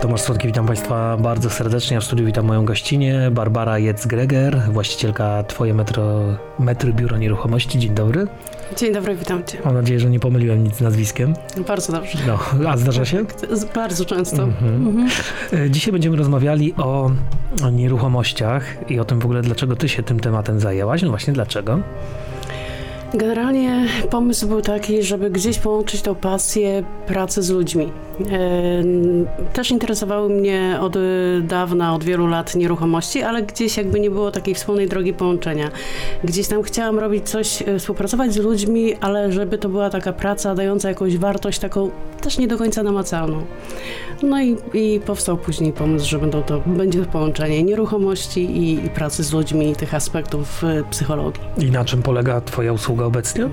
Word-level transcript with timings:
Tomasz 0.00 0.20
Słodki, 0.20 0.46
witam 0.46 0.66
Państwa 0.66 1.16
bardzo 1.16 1.50
serdecznie. 1.50 2.00
w 2.00 2.04
studiu 2.04 2.26
witam 2.26 2.44
moją 2.46 2.64
gościnę, 2.64 3.30
Barbara 3.30 3.72
Jec-Greger, 3.72 4.72
właścicielka 4.72 5.44
Twoje 5.44 5.74
metro, 5.74 6.22
metry 6.58 6.92
Biuro 6.92 7.18
Nieruchomości. 7.18 7.78
Dzień 7.78 7.94
dobry. 7.94 8.26
Dzień 8.76 8.92
dobry, 8.92 9.16
witam 9.16 9.44
Cię. 9.44 9.58
Mam 9.64 9.74
nadzieję, 9.74 10.00
że 10.00 10.10
nie 10.10 10.20
pomyliłem 10.20 10.64
nic 10.64 10.76
z 10.76 10.80
nazwiskiem. 10.80 11.34
Bardzo 11.68 11.92
dobrze. 11.92 12.18
No, 12.26 12.38
a 12.70 12.76
zdarza 12.76 13.04
się? 13.04 13.24
Bardzo 13.74 14.04
często. 14.04 14.42
Mhm. 14.42 14.86
Mhm. 14.86 15.08
E, 15.52 15.70
dzisiaj 15.70 15.92
będziemy 15.92 16.16
rozmawiali 16.16 16.74
o, 16.74 17.10
o 17.64 17.70
nieruchomościach 17.70 18.90
i 18.90 19.00
o 19.00 19.04
tym 19.04 19.20
w 19.20 19.24
ogóle, 19.24 19.42
dlaczego 19.42 19.76
Ty 19.76 19.88
się 19.88 20.02
tym 20.02 20.20
tematem 20.20 20.60
zajęłaś. 20.60 21.02
No 21.02 21.08
właśnie, 21.08 21.32
dlaczego? 21.32 21.78
Generalnie 23.14 23.86
pomysł 24.10 24.48
był 24.48 24.62
taki, 24.62 25.02
żeby 25.02 25.30
gdzieś 25.30 25.58
połączyć 25.58 26.02
tą 26.02 26.14
pasję 26.14 26.82
pracy 27.06 27.42
z 27.42 27.50
ludźmi. 27.50 27.92
E, 28.20 29.52
też 29.52 29.70
interesowały 29.70 30.28
mnie 30.28 30.78
od 30.80 30.96
dawna, 31.42 31.94
od 31.94 32.04
wielu 32.04 32.26
lat 32.26 32.54
nieruchomości, 32.54 33.22
ale 33.22 33.42
gdzieś 33.42 33.76
jakby 33.76 34.00
nie 34.00 34.10
było 34.10 34.30
takiej 34.30 34.54
wspólnej 34.54 34.88
drogi 34.88 35.12
połączenia. 35.12 35.70
Gdzieś 36.24 36.48
tam 36.48 36.62
chciałam 36.62 36.98
robić 36.98 37.28
coś, 37.28 37.62
e, 37.62 37.78
współpracować 37.78 38.32
z 38.32 38.36
ludźmi, 38.36 38.94
ale 39.00 39.32
żeby 39.32 39.58
to 39.58 39.68
była 39.68 39.90
taka 39.90 40.12
praca 40.12 40.54
dająca 40.54 40.88
jakąś 40.88 41.16
wartość 41.16 41.58
taką 41.58 41.90
też 42.20 42.38
nie 42.38 42.48
do 42.48 42.58
końca 42.58 42.82
namacalną. 42.82 43.42
No 44.22 44.42
i, 44.42 44.56
i 44.74 45.00
powstał 45.00 45.36
później 45.36 45.72
pomysł, 45.72 46.08
że 46.08 46.18
będą 46.18 46.42
to, 46.42 46.62
będzie 46.66 47.00
to 47.00 47.12
połączenie 47.12 47.62
nieruchomości 47.62 48.44
i, 48.44 48.86
i 48.86 48.90
pracy 48.90 49.24
z 49.24 49.32
ludźmi, 49.32 49.76
tych 49.76 49.94
aspektów 49.94 50.64
e, 50.64 50.84
psychologii. 50.90 51.42
I 51.58 51.70
na 51.70 51.84
czym 51.84 52.02
polega 52.02 52.40
Twoja 52.40 52.72
usługa 52.72 53.04
obecnie? 53.04 53.48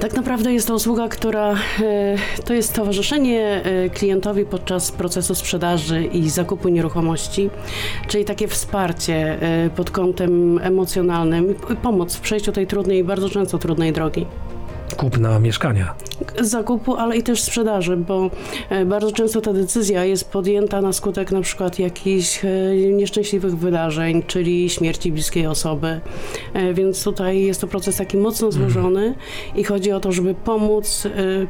Tak 0.00 0.12
naprawdę 0.14 0.52
jest 0.52 0.68
to 0.68 0.74
usługa, 0.74 1.08
która 1.08 1.52
e, 1.52 1.56
to 2.44 2.54
jest 2.54 2.74
towarzyszenie 2.74 3.62
e, 3.64 3.90
klientowi 3.90 4.44
podczas 4.44 4.92
procesu 4.92 5.34
sprzedaży 5.34 6.04
i 6.04 6.30
zakupu 6.30 6.68
nieruchomości, 6.68 7.50
czyli 8.08 8.24
takie 8.24 8.48
wsparcie 8.48 9.38
pod 9.76 9.90
kątem 9.90 10.58
emocjonalnym, 10.62 11.54
pomoc 11.82 12.16
w 12.16 12.20
przejściu 12.20 12.52
tej 12.52 12.66
trudnej, 12.66 13.04
bardzo 13.04 13.30
często 13.30 13.58
trudnej 13.58 13.92
drogi 13.92 14.26
kupna 14.96 15.38
mieszkania. 15.38 15.94
Zakupu, 16.40 16.94
ale 16.94 17.16
i 17.16 17.22
też 17.22 17.42
sprzedaży, 17.42 17.96
bo 17.96 18.30
e, 18.70 18.84
bardzo 18.84 19.12
często 19.12 19.40
ta 19.40 19.52
decyzja 19.52 20.04
jest 20.04 20.30
podjęta 20.30 20.80
na 20.80 20.92
skutek 20.92 21.32
na 21.32 21.40
przykład 21.40 21.78
jakichś 21.78 22.44
e, 22.44 22.48
nieszczęśliwych 22.92 23.58
wydarzeń, 23.58 24.22
czyli 24.26 24.70
śmierci 24.70 25.12
bliskiej 25.12 25.46
osoby. 25.46 26.00
E, 26.54 26.74
więc 26.74 27.04
tutaj 27.04 27.42
jest 27.42 27.60
to 27.60 27.66
proces 27.66 27.96
taki 27.96 28.16
mocno 28.16 28.48
mhm. 28.48 28.70
złożony 28.70 29.14
i 29.54 29.64
chodzi 29.64 29.92
o 29.92 30.00
to, 30.00 30.12
żeby 30.12 30.34
pomóc, 30.34 31.08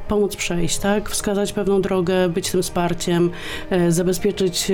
pomóc 0.09 0.37
przejść, 0.37 0.79
tak? 0.79 1.11
Wskazać 1.11 1.53
pewną 1.53 1.83
drogę, 1.83 2.29
być 2.29 2.51
tym 2.51 2.63
wsparciem, 2.63 3.31
zabezpieczyć 3.89 4.73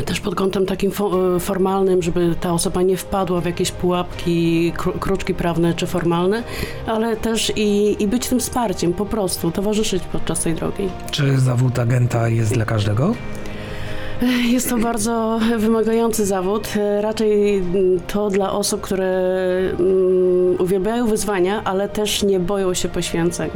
też 0.00 0.20
pod 0.20 0.34
kątem 0.34 0.66
takim 0.66 0.90
e, 1.36 1.40
formalnym, 1.40 2.02
żeby 2.02 2.34
ta 2.40 2.52
osoba 2.52 2.82
nie 2.82 2.96
wpadła 2.96 3.40
w 3.40 3.44
jakieś 3.44 3.72
pułapki, 3.72 4.72
kruczki 5.00 5.34
prawne 5.34 5.74
czy 5.74 5.86
formalne, 5.86 6.42
ale 6.86 7.16
też 7.16 7.52
i, 7.56 7.96
i 8.02 8.08
być 8.08 8.28
tym 8.28 8.40
wsparciem, 8.40 8.92
po 8.92 9.06
prostu 9.06 9.50
towarzyszyć 9.50 10.02
podczas 10.12 10.40
tej 10.40 10.54
drogi. 10.54 10.88
Czy 11.10 11.38
zawód 11.38 11.78
agenta 11.78 12.28
jest 12.28 12.54
dla 12.54 12.64
każdego? 12.64 13.14
Jest 14.44 14.70
to 14.70 14.78
bardzo 14.78 15.40
wymagający 15.58 16.26
zawód. 16.26 16.68
Raczej 17.00 17.62
to 18.06 18.30
dla 18.30 18.52
osób, 18.52 18.80
które 18.80 19.10
mm, 19.78 20.56
uwielbiają 20.58 21.06
wyzwania, 21.06 21.64
ale 21.64 21.88
też 21.88 22.22
nie 22.22 22.40
boją 22.40 22.74
się 22.74 22.88
poświęceń. 22.88 23.50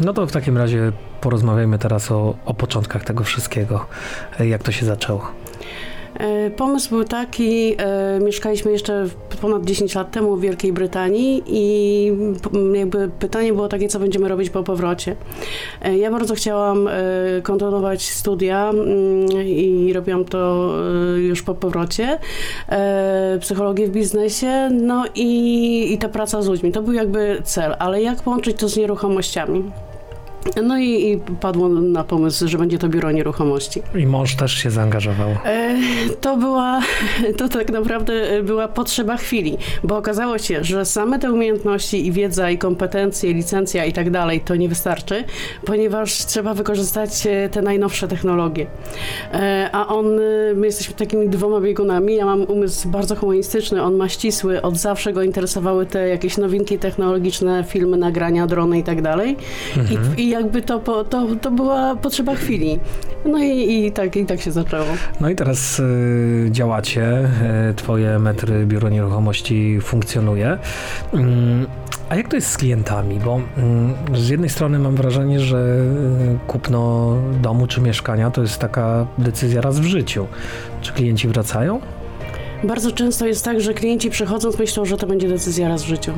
No 0.00 0.12
to 0.12 0.26
w 0.26 0.32
takim 0.32 0.58
razie 0.58 0.92
porozmawiajmy 1.20 1.78
teraz 1.78 2.10
o, 2.10 2.34
o 2.44 2.54
początkach 2.54 3.04
tego 3.04 3.24
wszystkiego. 3.24 3.86
Jak 4.40 4.62
to 4.62 4.72
się 4.72 4.86
zaczęło? 4.86 5.32
E, 6.18 6.50
pomysł 6.50 6.90
był 6.90 7.04
taki, 7.04 7.74
e, 7.78 8.20
mieszkaliśmy 8.20 8.72
jeszcze 8.72 9.06
ponad 9.40 9.64
10 9.64 9.94
lat 9.94 10.10
temu 10.10 10.36
w 10.36 10.40
Wielkiej 10.40 10.72
Brytanii 10.72 11.42
i 11.46 12.12
jakby 12.74 13.10
pytanie 13.18 13.52
było 13.52 13.68
takie, 13.68 13.88
co 13.88 13.98
będziemy 13.98 14.28
robić 14.28 14.50
po 14.50 14.62
powrocie. 14.62 15.16
E, 15.82 15.98
ja 15.98 16.10
bardzo 16.10 16.34
chciałam 16.34 16.88
kontynuować 17.42 18.02
studia 18.02 18.70
mm, 18.70 19.26
i 19.46 19.92
robiłam 19.94 20.24
to 20.24 20.72
już 21.16 21.42
po 21.42 21.54
powrocie, 21.54 22.18
psychologię 23.40 23.86
w 23.86 23.90
biznesie, 23.90 24.70
no 24.72 25.04
i, 25.14 25.92
i 25.92 25.98
ta 25.98 26.08
praca 26.08 26.42
z 26.42 26.48
ludźmi. 26.48 26.72
To 26.72 26.82
był 26.82 26.92
jakby 26.92 27.42
cel, 27.44 27.76
ale 27.78 28.02
jak 28.02 28.22
połączyć 28.22 28.56
to 28.56 28.68
z 28.68 28.76
nieruchomościami? 28.76 29.64
No 30.64 30.78
i, 30.78 31.12
i, 31.12 31.18
padło 31.40 31.68
na 31.68 32.04
pomysł, 32.04 32.48
że 32.48 32.58
będzie 32.58 32.78
to 32.78 32.88
biuro 32.88 33.12
nieruchomości. 33.12 33.82
I 33.94 34.06
mąż 34.06 34.36
też 34.36 34.52
się 34.52 34.70
zaangażował. 34.70 35.28
E, 35.44 35.76
to 36.20 36.36
była, 36.36 36.80
to 37.38 37.48
tak 37.48 37.70
naprawdę 37.70 38.42
była 38.42 38.68
potrzeba 38.68 39.16
chwili, 39.16 39.58
bo 39.84 39.96
okazało 39.96 40.38
się, 40.38 40.64
że 40.64 40.84
same 40.84 41.18
te 41.18 41.32
umiejętności 41.32 42.06
i 42.06 42.12
wiedza 42.12 42.50
i 42.50 42.58
kompetencje, 42.58 43.34
licencja 43.34 43.84
i 43.84 43.92
tak 43.92 44.10
dalej 44.10 44.40
to 44.40 44.56
nie 44.56 44.68
wystarczy, 44.68 45.24
ponieważ 45.64 46.12
trzeba 46.12 46.54
wykorzystać 46.54 47.26
e, 47.26 47.48
te 47.48 47.62
najnowsze 47.62 48.08
technologie. 48.08 48.66
E, 49.32 49.70
a 49.72 49.86
on, 49.86 50.06
my 50.54 50.66
jesteśmy 50.66 50.94
takimi 50.94 51.28
dwoma 51.28 51.60
biegunami, 51.60 52.14
ja 52.14 52.24
mam 52.24 52.42
umysł 52.42 52.88
bardzo 52.88 53.16
humanistyczny, 53.16 53.82
on 53.82 53.96
ma 53.96 54.08
ścisły, 54.08 54.62
od 54.62 54.76
zawsze 54.76 55.12
go 55.12 55.22
interesowały 55.22 55.86
te 55.86 56.08
jakieś 56.08 56.36
nowinki 56.36 56.78
technologiczne, 56.78 57.64
filmy, 57.68 57.96
nagrania, 57.96 58.46
drony 58.46 58.78
i 58.78 58.82
tak 58.82 59.02
dalej. 59.02 59.36
Mhm. 59.76 60.16
I, 60.16 60.27
i 60.28 60.30
jakby 60.30 60.62
to, 60.62 60.78
to, 61.04 61.26
to 61.40 61.50
była 61.50 61.96
potrzeba 61.96 62.34
chwili. 62.34 62.78
No 63.24 63.38
i, 63.38 63.86
i, 63.86 63.92
tak, 63.92 64.16
i 64.16 64.26
tak 64.26 64.40
się 64.40 64.52
zaczęło. 64.52 64.86
No 65.20 65.30
i 65.30 65.34
teraz 65.34 65.78
y, 65.78 66.48
działacie, 66.50 67.28
y, 67.70 67.74
twoje 67.74 68.18
metry 68.18 68.66
biuro 68.66 68.88
nieruchomości 68.88 69.78
funkcjonuje. 69.80 70.58
Y, 71.14 71.18
a 72.08 72.16
jak 72.16 72.28
to 72.28 72.36
jest 72.36 72.50
z 72.50 72.56
klientami? 72.56 73.20
Bo 73.20 73.40
y, 74.12 74.16
z 74.16 74.28
jednej 74.28 74.50
strony 74.50 74.78
mam 74.78 74.96
wrażenie, 74.96 75.40
że 75.40 75.58
y, 75.58 76.38
kupno 76.46 77.14
domu 77.42 77.66
czy 77.66 77.80
mieszkania 77.80 78.30
to 78.30 78.42
jest 78.42 78.58
taka 78.58 79.06
decyzja 79.18 79.60
raz 79.60 79.80
w 79.80 79.84
życiu. 79.84 80.26
Czy 80.80 80.92
klienci 80.92 81.28
wracają? 81.28 81.80
Bardzo 82.64 82.92
często 82.92 83.26
jest 83.26 83.44
tak, 83.44 83.60
że 83.60 83.74
klienci 83.74 84.10
przychodząc 84.10 84.58
myślą, 84.58 84.84
że 84.84 84.96
to 84.96 85.06
będzie 85.06 85.28
decyzja 85.28 85.68
raz 85.68 85.82
w 85.82 85.86
życiu, 85.86 86.12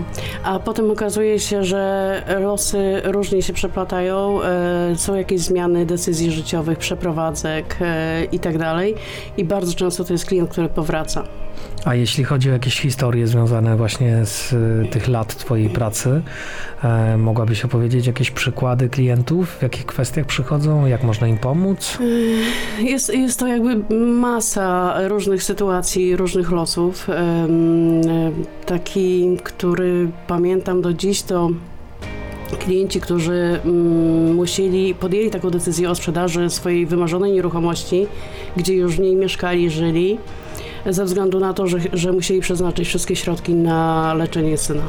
a 0.45 0.59
potem 0.59 0.91
okazuje 0.91 1.41
się, 1.41 1.65
że 1.65 2.23
losy 2.41 3.03
różnie 3.05 3.43
się 3.43 3.53
przeplatają, 3.53 4.43
e, 4.43 4.95
są 4.97 5.15
jakieś 5.15 5.41
zmiany 5.41 5.87
decyzji 5.87 6.31
życiowych, 6.31 6.79
przeprowadzek 6.79 7.77
e, 7.81 8.25
i 8.25 8.39
tak 8.39 8.59
dalej 8.59 8.95
i 9.37 9.45
bardzo 9.45 9.75
często 9.75 10.05
to 10.05 10.13
jest 10.13 10.27
klient, 10.27 10.51
który 10.51 10.69
powraca. 10.69 11.25
A 11.85 11.95
jeśli 11.95 12.25
chodzi 12.25 12.51
o 12.51 12.53
jakieś 12.53 12.81
historie 12.81 13.27
związane 13.27 13.77
właśnie 13.77 14.25
z 14.25 14.53
y, 14.53 14.89
tych 14.91 15.09
lat 15.09 15.37
Twojej 15.37 15.71
pracy, 15.71 16.23
e, 16.85 17.17
mogłabyś 17.17 17.65
opowiedzieć 17.65 18.07
jakieś 18.07 18.31
przykłady 18.31 18.89
klientów, 18.89 19.51
w 19.59 19.63
jakich 19.63 19.87
kwestiach 19.87 20.27
przychodzą, 20.27 20.87
jak 20.87 21.03
można 21.03 21.29
im 21.29 21.39
pomóc? 21.39 21.99
Jest, 22.79 23.15
jest 23.15 23.39
to 23.39 23.47
jakby 23.47 23.97
masa 23.97 24.95
różnych 25.09 25.43
sytuacji, 25.43 26.17
różnych 26.17 26.30
losów. 26.35 27.11
E, 27.11 27.49
taki, 28.67 29.37
który 29.43 30.11
pamiętam 30.27 30.83
do 30.83 30.93
dziś, 30.93 31.23
to 31.23 31.51
klienci, 32.59 33.01
którzy 33.01 33.61
mm, 33.65 34.35
musieli, 34.35 34.95
podjęli 34.95 35.31
taką 35.31 35.51
decyzję 35.51 35.91
o 35.91 35.95
sprzedaży 35.95 36.51
swojej 36.51 36.87
wymarzonej 36.87 37.33
nieruchomości, 37.33 38.07
gdzie 38.57 38.75
już 38.75 38.97
w 38.97 39.01
niej 39.01 39.17
mieszkali, 39.17 39.71
żyli 39.71 40.19
ze 40.87 41.05
względu 41.05 41.41
na 41.41 41.55
to, 41.55 41.67
że, 41.67 41.79
że 41.93 42.13
musieli 42.13 42.41
przeznaczyć 42.41 42.89
wszystkie 42.89 43.17
środki 43.17 43.55
na 43.55 44.15
leczenie 44.15 44.59
syna. 44.59 44.83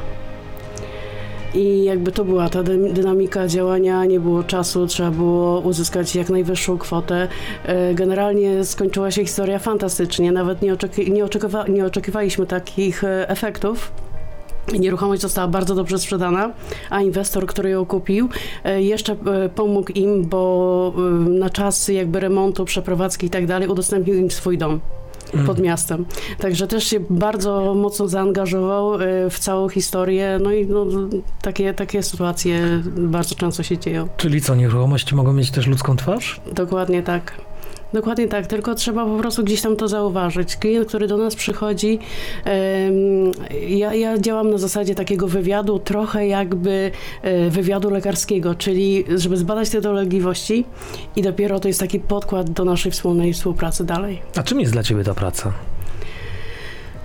I 1.53 1.83
jakby 1.83 2.11
to 2.11 2.25
była 2.25 2.49
ta 2.49 2.63
dynamika 2.93 3.47
działania, 3.47 4.05
nie 4.05 4.19
było 4.19 4.43
czasu, 4.43 4.87
trzeba 4.87 5.11
było 5.11 5.59
uzyskać 5.59 6.15
jak 6.15 6.29
najwyższą 6.29 6.77
kwotę. 6.77 7.27
E, 7.65 7.93
generalnie 7.93 8.65
skończyła 8.65 9.11
się 9.11 9.21
historia 9.21 9.59
fantastycznie, 9.59 10.31
nawet 10.31 10.61
nie, 10.61 10.73
oczeki 10.73 11.11
nie, 11.11 11.25
oczekiwa 11.25 11.67
nie 11.67 11.85
oczekiwaliśmy 11.85 12.45
takich 12.45 13.03
e, 13.03 13.29
efektów. 13.29 13.91
Nieruchomość 14.79 15.21
została 15.21 15.47
bardzo 15.47 15.75
dobrze 15.75 15.99
sprzedana, 15.99 16.53
a 16.89 17.01
inwestor, 17.01 17.45
który 17.45 17.69
ją 17.69 17.85
kupił, 17.85 18.29
e, 18.63 18.81
jeszcze 18.81 19.15
pomógł 19.55 19.91
im, 19.91 20.25
bo 20.25 20.93
na 21.29 21.49
czas 21.49 21.87
jakby 21.87 22.19
remontu, 22.19 22.65
przeprowadzki 22.65 23.27
i 23.27 23.29
tak 23.29 23.45
dalej 23.45 23.67
udostępnił 23.67 24.15
im 24.15 24.31
swój 24.31 24.57
dom 24.57 24.79
pod 25.45 25.59
miastem. 25.59 26.05
Także 26.37 26.67
też 26.67 26.83
się 26.83 26.99
bardzo 27.09 27.73
mocno 27.75 28.07
zaangażował 28.07 28.95
e, 28.95 29.29
w 29.29 29.39
całą 29.39 29.69
historię, 29.69 30.39
no 30.43 30.51
i 30.51 30.67
no, 30.67 30.85
takie, 31.41 31.73
takie 31.73 32.03
sytuacje 32.03 32.81
bardzo 32.97 33.35
często 33.35 33.63
się 33.63 33.77
dzieją. 33.77 34.07
Czyli 34.17 34.41
co, 34.41 34.55
nieruchomości 34.55 35.15
mogą 35.15 35.33
mieć 35.33 35.51
też 35.51 35.67
ludzką 35.67 35.95
twarz? 35.95 36.41
Dokładnie 36.53 37.03
tak. 37.03 37.50
Dokładnie 37.93 38.27
tak, 38.27 38.47
tylko 38.47 38.75
trzeba 38.75 39.05
po 39.05 39.17
prostu 39.17 39.43
gdzieś 39.43 39.61
tam 39.61 39.75
to 39.75 39.87
zauważyć. 39.87 40.55
Klient, 40.55 40.87
który 40.87 41.07
do 41.07 41.17
nas 41.17 41.35
przychodzi, 41.35 41.99
ja, 43.67 43.93
ja 43.93 44.17
działam 44.17 44.49
na 44.49 44.57
zasadzie 44.57 44.95
takiego 44.95 45.27
wywiadu, 45.27 45.79
trochę 45.79 46.27
jakby 46.27 46.91
e, 47.21 47.49
wywiadu 47.49 47.89
lekarskiego, 47.89 48.55
czyli 48.55 49.05
żeby 49.15 49.37
zbadać 49.37 49.69
te 49.69 49.81
dolegliwości 49.81 50.65
i 51.15 51.21
dopiero 51.21 51.59
to 51.59 51.67
jest 51.67 51.79
taki 51.79 51.99
podkład 51.99 52.49
do 52.49 52.65
naszej 52.65 52.91
wspólnej 52.91 53.33
współpracy 53.33 53.85
dalej. 53.85 54.21
A 54.35 54.43
czym 54.43 54.59
jest 54.59 54.71
dla 54.73 54.83
ciebie 54.83 55.03
ta 55.03 55.13
praca? 55.13 55.53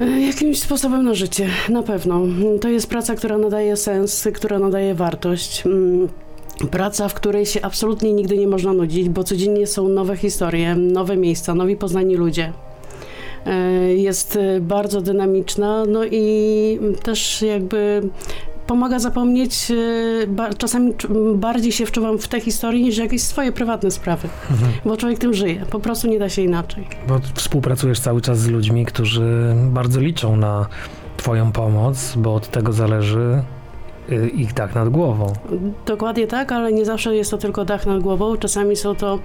E, 0.00 0.20
Jakimś 0.20 0.60
sposobem 0.60 1.04
na 1.04 1.14
życie, 1.14 1.48
na 1.68 1.82
pewno. 1.82 2.20
To 2.60 2.68
jest 2.68 2.90
praca, 2.90 3.14
która 3.14 3.38
nadaje 3.38 3.76
sens, 3.76 4.28
która 4.34 4.58
nadaje 4.58 4.94
wartość. 4.94 5.64
Praca, 6.70 7.08
w 7.08 7.14
której 7.14 7.46
się 7.46 7.62
absolutnie 7.62 8.12
nigdy 8.12 8.38
nie 8.38 8.46
można 8.46 8.72
nudzić, 8.72 9.08
bo 9.08 9.24
codziennie 9.24 9.66
są 9.66 9.88
nowe 9.88 10.16
historie, 10.16 10.74
nowe 10.74 11.16
miejsca, 11.16 11.54
nowi 11.54 11.76
poznani 11.76 12.16
ludzie. 12.16 12.52
E, 13.46 13.54
Jest 13.94 14.36
e, 14.36 14.60
bardzo 14.60 15.00
dynamiczna, 15.00 15.84
no 15.88 16.04
i 16.04 16.78
też 17.02 17.42
jakby 17.42 18.02
pomaga 18.66 18.98
zapomnieć. 18.98 19.70
e, 20.50 20.54
Czasami 20.58 20.92
bardziej 21.34 21.72
się 21.72 21.86
wczuwam 21.86 22.18
w 22.18 22.28
te 22.28 22.40
historie 22.40 22.82
niż 22.82 22.98
jakieś 22.98 23.22
swoje 23.22 23.52
prywatne 23.52 23.90
sprawy, 23.90 24.28
bo 24.84 24.96
człowiek 24.96 25.18
tym 25.18 25.34
żyje. 25.34 25.64
Po 25.70 25.80
prostu 25.80 26.08
nie 26.08 26.18
da 26.18 26.28
się 26.28 26.42
inaczej. 26.42 26.86
Bo 27.08 27.20
współpracujesz 27.34 28.00
cały 28.00 28.20
czas 28.20 28.38
z 28.38 28.48
ludźmi, 28.48 28.86
którzy 28.86 29.54
bardzo 29.70 30.00
liczą 30.00 30.36
na 30.36 30.66
twoją 31.16 31.52
pomoc, 31.52 32.14
bo 32.16 32.34
od 32.34 32.48
tego 32.48 32.72
zależy 32.72 33.42
ich 34.34 34.54
dach 34.54 34.74
nad 34.74 34.88
głową. 34.88 35.32
Dokładnie 35.86 36.26
tak, 36.26 36.52
ale 36.52 36.72
nie 36.72 36.84
zawsze 36.84 37.16
jest 37.16 37.30
to 37.30 37.38
tylko 37.38 37.64
dach 37.64 37.86
nad 37.86 38.00
głową. 38.00 38.36
Czasami 38.36 38.76
są 38.76 38.94
to, 38.94 39.18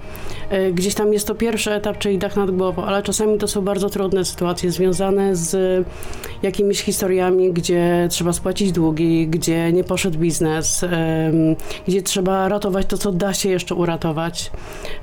e, 0.50 0.72
gdzieś 0.72 0.94
tam 0.94 1.12
jest 1.12 1.26
to 1.26 1.34
pierwszy 1.34 1.72
etap, 1.72 1.98
czyli 1.98 2.18
dach 2.18 2.36
nad 2.36 2.50
głową, 2.50 2.84
ale 2.84 3.02
czasami 3.02 3.38
to 3.38 3.48
są 3.48 3.62
bardzo 3.62 3.90
trudne 3.90 4.24
sytuacje 4.24 4.70
związane 4.70 5.36
z 5.36 5.86
jakimiś 6.42 6.82
historiami, 6.82 7.52
gdzie 7.52 8.08
trzeba 8.10 8.32
spłacić 8.32 8.72
długi, 8.72 9.28
gdzie 9.28 9.72
nie 9.72 9.84
poszedł 9.84 10.18
biznes, 10.18 10.84
gdzie 11.88 12.02
trzeba 12.02 12.48
ratować 12.48 12.86
to, 12.86 12.98
co 12.98 13.12
da 13.12 13.34
się 13.34 13.48
jeszcze 13.48 13.74
uratować 13.74 14.50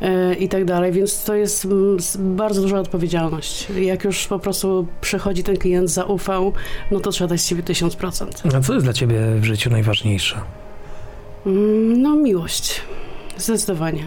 e, 0.01 0.33
i 0.33 0.49
tak 0.49 0.65
dalej, 0.65 0.91
więc 0.91 1.23
to 1.23 1.35
jest 1.35 1.65
mm, 1.65 1.97
bardzo 2.17 2.61
duża 2.61 2.79
odpowiedzialność. 2.79 3.67
Jak 3.79 4.03
już 4.03 4.27
po 4.27 4.39
prostu 4.39 4.87
przychodzi 5.01 5.43
ten 5.43 5.57
klient, 5.57 5.89
zaufał, 5.89 6.53
no 6.91 6.99
to 6.99 7.11
trzeba 7.11 7.27
dać 7.27 7.41
z 7.41 7.47
siebie 7.47 7.63
1000%. 7.63 8.55
A 8.57 8.61
co 8.61 8.73
jest 8.73 8.85
dla 8.85 8.93
ciebie 8.93 9.19
w 9.35 9.43
życiu 9.43 9.68
najważniejsze? 9.69 10.35
Mm, 11.45 12.01
No, 12.01 12.15
miłość. 12.15 12.81
Zdecydowanie. 13.37 14.03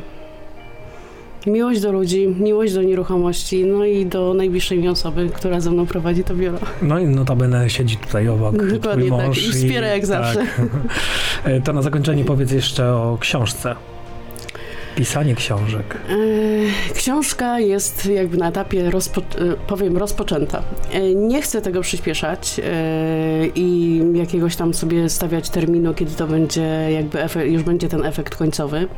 Miłość 1.47 1.81
do 1.81 1.93
ludzi, 1.93 2.29
miłość 2.29 2.75
do 2.75 2.83
nieruchomości, 2.83 3.65
no 3.65 3.85
i 3.85 4.07
do 4.07 4.35
najbliższej 4.35 4.79
mi 4.79 4.89
osoby, 4.89 5.31
która 5.35 5.61
ze 5.61 5.71
mną 5.71 5.87
prowadzi 5.87 6.25
to 6.25 6.35
biuro. 6.35 6.59
No 6.83 6.99
i 6.99 7.07
notabene 7.07 7.71
siedzi 7.71 7.97
tutaj 7.97 8.29
obok 8.29 8.67
Dokładnie 8.67 9.11
tak. 9.11 9.39
I 9.39 9.53
wspiera 9.53 9.87
jak 9.87 10.07
zawsze. 10.07 10.47
E, 11.45 11.61
To 11.61 11.73
na 11.73 11.83
zakończenie 11.83 12.25
powiedz 12.25 12.51
jeszcze 12.53 12.93
o 12.95 13.17
książce. 13.21 13.75
Pisanie 14.97 15.35
książek. 15.35 15.97
E, 16.91 16.95
Książka 16.95 17.61
jest 17.61 18.07
jakby 18.07 18.37
na 18.37 18.49
etapie, 18.49 18.91
rozpo, 18.91 19.21
e, 19.21 19.25
powiem, 19.67 19.97
rozpoczęta. 19.97 20.63
E, 20.93 21.15
Nie 21.15 21.43
chcę 21.43 21.63
tego 21.63 21.81
przyspieszać 21.81 22.61
i 23.55 24.01
jakiegoś 24.15 24.57
tam 24.57 24.75
sobie 24.75 25.09
stawiać 25.09 25.51
terminu, 25.51 25.95
kiedy 25.95 26.11
to 26.15 26.27
będzie 26.27 26.89
jakby 26.91 27.23
efekt, 27.23 27.51
już 27.51 27.63
będzie 27.63 27.89
ten 27.89 28.05
efekt 28.05 28.37
końcowy. 28.37 28.89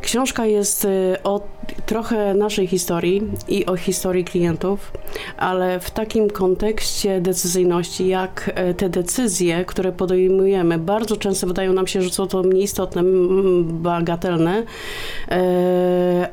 Książka 0.00 0.46
jest 0.46 0.86
o 1.24 1.40
trochę 1.86 2.34
naszej 2.34 2.66
historii 2.66 3.22
i 3.48 3.66
o 3.66 3.76
historii 3.76 4.24
klientów, 4.24 4.92
ale 5.36 5.80
w 5.80 5.90
takim 5.90 6.30
kontekście 6.30 7.20
decyzyjności, 7.20 8.08
jak 8.08 8.50
te 8.76 8.88
decyzje, 8.88 9.64
które 9.64 9.92
podejmujemy, 9.92 10.78
bardzo 10.78 11.16
często 11.16 11.46
wydają 11.46 11.72
nam 11.72 11.86
się, 11.86 12.02
że 12.02 12.10
są 12.10 12.26
to 12.26 12.42
nieistotne, 12.42 13.00
m, 13.00 13.64
bagatelne, 13.82 14.62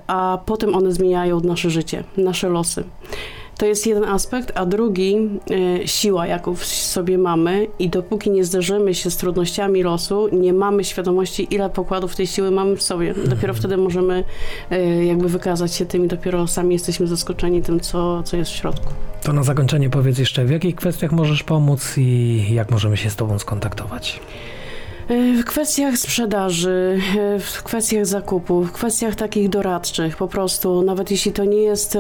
a 0.08 0.40
potem 0.46 0.76
one 0.76 0.92
zmieniają 0.92 1.40
nasze 1.40 1.70
życie, 1.70 2.04
nasze 2.18 2.50
losy. 2.50 2.84
To 3.58 3.66
jest 3.66 3.88
jeden 3.88 4.04
aspekt, 4.04 4.52
a 4.56 4.66
drugi 4.66 5.16
e, 5.82 5.88
siła, 5.88 6.28
jaką 6.28 6.56
w 6.56 6.66
sobie 6.66 7.18
mamy 7.18 7.68
i 7.80 7.90
dopóki 7.90 8.32
nie 8.32 8.46
zderzymy 8.46 8.96
się 8.96 9.12
z 9.12 9.18
trudnościami 9.18 9.84
losu, 9.84 10.30
nie 10.32 10.54
mamy 10.54 10.84
świadomości, 10.84 11.48
ile 11.52 11.70
pokładów 11.70 12.16
tej 12.16 12.28
siły 12.28 12.52
mamy 12.52 12.76
w 12.76 12.82
sobie. 12.82 13.14
Dopiero 13.26 13.54
wtedy 13.54 13.78
możemy 13.78 14.24
e, 14.72 15.06
jakby 15.06 15.30
wykazać 15.30 15.76
się 15.76 15.86
tym 15.86 16.06
i 16.06 16.08
dopiero 16.08 16.48
sami 16.48 16.74
jesteśmy 16.74 17.08
zaskoczeni 17.08 17.62
tym, 17.62 17.80
co, 17.80 18.24
co 18.24 18.38
jest 18.38 18.52
w 18.52 18.56
środku. 18.56 18.94
To 19.24 19.34
na 19.34 19.44
zakończenie 19.44 19.90
powiedz 19.90 20.18
jeszcze, 20.18 20.46
w 20.46 20.50
jakich 20.50 20.76
kwestiach 20.76 21.12
możesz 21.12 21.44
pomóc 21.44 21.94
i 21.98 22.46
jak 22.54 22.72
możemy 22.72 22.98
się 22.98 23.10
z 23.10 23.16
tobą 23.16 23.40
skontaktować. 23.40 24.20
E, 25.10 25.34
W 25.34 25.46
kwestiach 25.46 25.98
sprzedaży, 25.98 27.00
e, 27.18 27.40
w 27.40 27.64
kwestiach 27.64 28.06
zakupu, 28.06 28.64
w 28.64 28.72
kwestiach 28.72 29.16
takich 29.16 29.50
doradczych, 29.50 30.18
po 30.18 30.28
prostu, 30.28 30.82
nawet 30.82 31.12
jeśli 31.12 31.32
to 31.32 31.46
nie 31.46 31.62
jest 31.62 31.98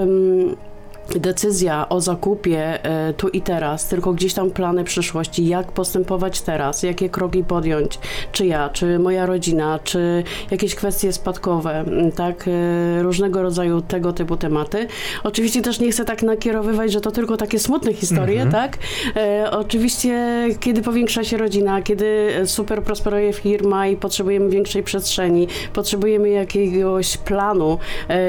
decyzja 1.16 1.90
o 1.90 2.02
zakupie 2.02 2.84
e, 2.84 3.14
tu 3.14 3.28
i 3.30 3.42
teraz, 3.42 3.88
tylko 3.88 4.14
gdzieś 4.14 4.34
tam 4.34 4.52
plany 4.52 4.84
przyszłości, 4.84 5.48
jak 5.48 5.72
postępować 5.72 6.42
teraz, 6.42 6.84
jakie 6.84 7.10
kroki 7.10 7.44
podjąć, 7.44 8.00
czy 8.32 8.46
ja, 8.46 8.70
czy 8.70 9.00
moja 9.00 9.26
rodzina, 9.26 9.80
czy 9.84 10.24
jakieś 10.52 10.76
kwestie 10.76 11.14
spadkowe, 11.14 11.86
tak, 12.16 12.46
e, 12.48 13.04
różnego 13.04 13.42
rodzaju 13.42 13.82
tego 13.82 14.14
typu 14.14 14.38
tematy. 14.38 14.88
Oczywiście 15.24 15.62
też 15.62 15.80
nie 15.80 15.92
chcę 15.92 16.06
tak 16.06 16.24
nakierowywać, 16.24 16.92
że 16.92 17.02
to 17.02 17.12
tylko 17.12 17.38
takie 17.38 17.60
smutne 17.60 17.94
historie, 17.94 18.42
Mhm. 18.42 18.52
tak? 18.52 18.78
E, 19.16 19.52
oczywiście, 19.52 20.44
kiedy 20.60 20.82
powiększa 20.82 21.24
się 21.24 21.38
rodzina, 21.38 21.82
kiedy 21.82 22.34
super 22.46 22.84
prosperuje 22.84 23.34
firma 23.34 23.88
i 23.88 23.96
potrzebujemy 23.98 24.50
większej 24.50 24.84
przestrzeni, 24.84 25.48
potrzebujemy 25.74 26.30
jakiegoś 26.30 27.18
planu, 27.18 27.78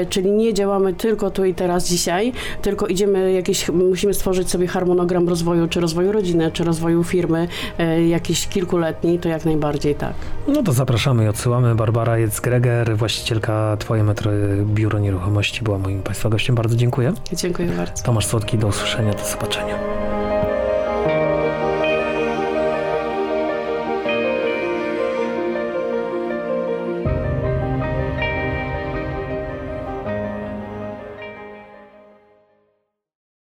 czyli 0.09 0.31
nie 0.31 0.53
działamy 0.53 0.93
tylko 0.93 1.31
tu 1.31 1.45
i 1.45 1.53
teraz 1.53 1.87
dzisiaj, 1.89 2.33
tylko 2.69 2.87
idziemy 2.87 3.31
jakieś, 3.31 3.69
musimy 3.69 4.13
stworzyć 4.13 4.49
sobie 4.49 4.67
harmonogram 4.67 5.29
rozwoju, 5.29 5.67
czy 5.67 5.79
rozwoju 5.79 6.11
rodziny, 6.11 6.51
czy 6.51 6.63
rozwoju 6.63 7.03
firmy, 7.03 7.47
e, 7.77 8.07
jakiś 8.07 8.47
kilkuletni, 8.47 9.19
to 9.19 9.29
jak 9.29 9.45
najbardziej 9.45 9.95
tak. 9.95 10.13
No 10.47 10.63
to 10.63 10.71
zapraszamy 10.71 11.25
i 11.25 11.27
odsyłamy. 11.27 11.75
Barbara 11.75 12.17
Jec-Greger, 12.17 12.97
właścicielka 12.97 13.77
Twoje 13.79 14.03
metry 14.03 14.31
Biuro 14.65 14.99
Nieruchomości 14.99 15.63
była 15.63 15.77
moim 15.77 16.01
Państwa 16.01 16.29
gościem. 16.29 16.55
Bardzo 16.55 16.75
dziękuję. 16.75 17.13
Dziękuję 17.33 17.67
bardzo. 17.67 18.03
Tomasz 18.03 18.25
Słodki, 18.25 18.57
do 18.57 18.67
usłyszenia, 18.67 19.13
do 19.13 19.25
zobaczenia. 19.25 19.98